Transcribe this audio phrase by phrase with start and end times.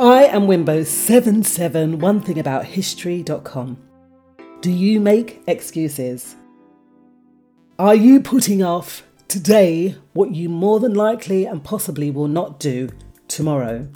[0.00, 3.76] I am Wimbo77, one thing about history.com.
[4.60, 6.36] Do you make excuses?
[7.80, 12.90] Are you putting off today what you more than likely and possibly will not do
[13.26, 13.88] tomorrow?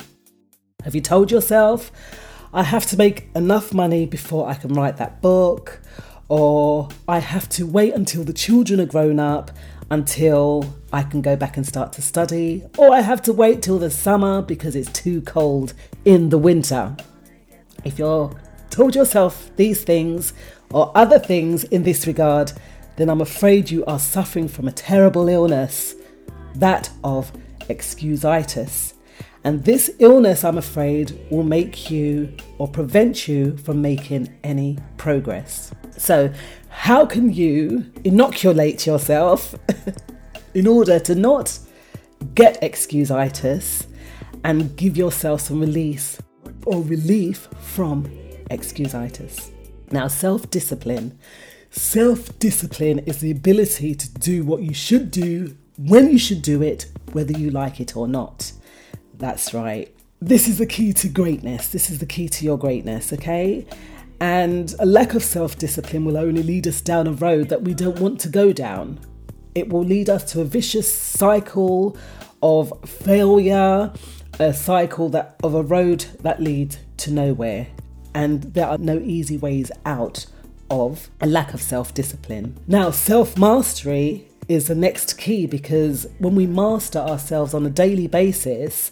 [0.83, 1.89] Have you told yourself,
[2.51, 5.79] I have to make enough money before I can write that book?
[6.27, 9.51] Or I have to wait until the children are grown up
[9.89, 13.79] until I can go back and start to study, or I have to wait till
[13.79, 15.73] the summer because it's too cold
[16.05, 16.95] in the winter.
[17.83, 18.33] If you're
[18.69, 20.33] told yourself these things
[20.71, 22.51] or other things in this regard,
[22.95, 25.95] then I'm afraid you are suffering from a terrible illness,
[26.55, 28.93] that of excusitis.
[29.45, 35.71] And this illness, I'm afraid, will make you or prevent you from making any progress.
[35.97, 36.31] So,
[36.69, 39.53] how can you inoculate yourself
[40.53, 41.59] in order to not
[42.35, 43.85] get excusitis
[44.45, 46.21] and give yourself some release
[46.65, 48.05] or relief from
[48.49, 49.51] excusitis?
[49.91, 51.19] Now, self discipline.
[51.69, 56.61] Self discipline is the ability to do what you should do when you should do
[56.61, 58.53] it, whether you like it or not.
[59.13, 59.93] That's right.
[60.19, 61.67] This is the key to greatness.
[61.67, 63.65] This is the key to your greatness, okay?
[64.19, 67.73] And a lack of self discipline will only lead us down a road that we
[67.73, 68.99] don't want to go down.
[69.53, 71.97] It will lead us to a vicious cycle
[72.41, 73.91] of failure,
[74.39, 77.67] a cycle that of a road that leads to nowhere.
[78.15, 80.25] And there are no easy ways out
[80.69, 82.57] of a lack of self discipline.
[82.67, 88.07] Now, self mastery is the next key because when we master ourselves on a daily
[88.07, 88.91] basis,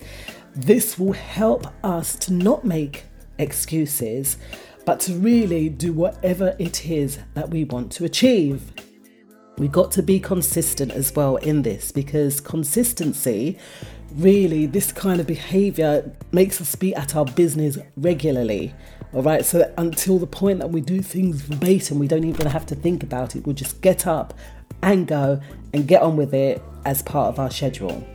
[0.55, 3.05] this will help us to not make
[3.37, 4.37] excuses
[4.85, 8.71] but to really do whatever it is that we want to achieve.
[9.57, 13.57] We got to be consistent as well in this because consistency
[14.15, 18.73] really this kind of behavior makes us be at our business regularly
[19.13, 22.65] all right so until the point that we do things verbatim we don't even have
[22.65, 24.33] to think about it we'll just get up
[24.81, 25.41] and go
[25.73, 28.05] and get on with it as part of our schedule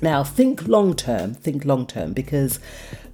[0.00, 2.60] now think long term think long term because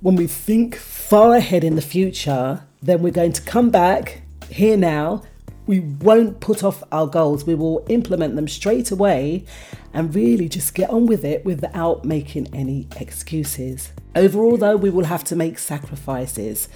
[0.00, 4.76] when we think far ahead in the future then we're going to come back here
[4.76, 5.22] now.
[5.66, 7.46] We won't put off our goals.
[7.46, 9.44] We will implement them straight away
[9.92, 13.92] and really just get on with it without making any excuses.
[14.14, 16.68] Overall, though, we will have to make sacrifices.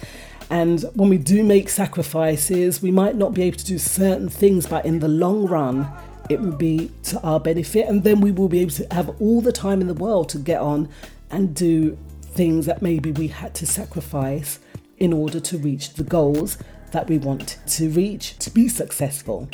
[0.49, 4.65] And when we do make sacrifices, we might not be able to do certain things,
[4.65, 5.87] but in the long run,
[6.29, 7.87] it will be to our benefit.
[7.87, 10.39] And then we will be able to have all the time in the world to
[10.39, 10.89] get on
[11.29, 14.59] and do things that maybe we had to sacrifice
[14.97, 16.57] in order to reach the goals
[16.91, 19.49] that we want to reach to be successful.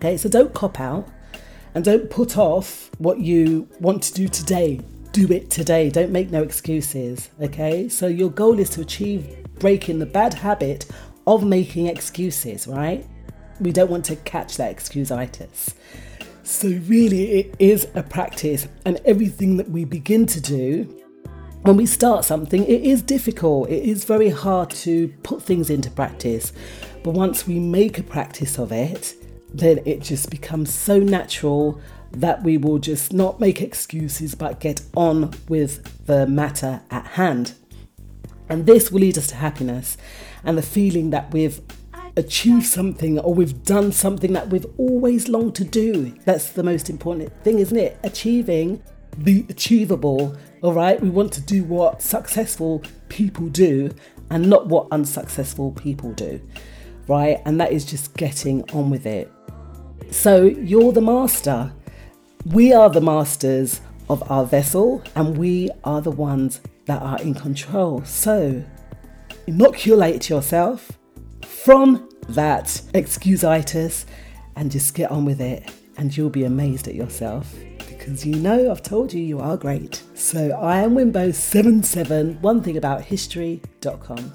[0.00, 1.08] Okay, so don't cop out
[1.74, 4.80] and don't put off what you want to do today.
[5.12, 5.90] Do it today.
[5.90, 7.30] Don't make no excuses.
[7.40, 10.86] Okay, so your goal is to achieve breaking the bad habit
[11.26, 13.06] of making excuses, right?
[13.60, 15.74] We don't want to catch that excusitis.
[16.44, 20.97] So, really, it is a practice, and everything that we begin to do
[21.62, 23.68] when we start something, it is difficult.
[23.68, 26.52] It is very hard to put things into practice.
[27.02, 29.14] But once we make a practice of it,
[29.52, 31.80] then it just becomes so natural
[32.12, 37.54] that we will just not make excuses but get on with the matter at hand.
[38.48, 39.96] And this will lead us to happiness
[40.44, 41.60] and the feeling that we've
[42.16, 46.14] achieved something or we've done something that we've always longed to do.
[46.24, 47.98] That's the most important thing, isn't it?
[48.02, 48.82] Achieving
[49.18, 53.90] the achievable all right, we want to do what successful people do
[54.30, 56.40] and not what unsuccessful people do,
[57.06, 57.40] right?
[57.44, 59.32] And that is just getting on with it.
[60.10, 61.72] So you're the master.
[62.46, 67.34] We are the masters of our vessel and we are the ones that are in
[67.34, 68.02] control.
[68.04, 68.64] So
[69.46, 70.90] inoculate yourself
[71.42, 74.06] from that excusitis
[74.56, 77.54] and just get on with it, and you'll be amazed at yourself
[77.88, 80.02] because you know I've told you you are great.
[80.14, 84.32] So I am Wimbo77, one thing about history.com.